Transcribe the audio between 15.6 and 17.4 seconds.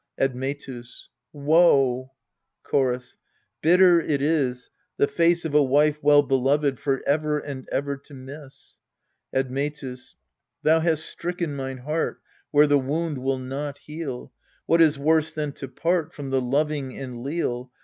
part From the loving and